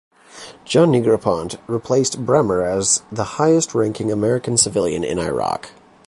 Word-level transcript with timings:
John 0.65 0.89
Negroponte 0.89 1.59
replaced 1.67 2.25
Bremer 2.25 2.63
as 2.63 3.03
the 3.11 3.23
highest-ranking 3.37 4.11
American 4.11 4.57
civilian 4.57 5.03
in 5.03 5.19
Iraq. 5.19 5.69